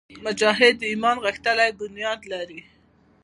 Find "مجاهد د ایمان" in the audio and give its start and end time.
0.25-1.17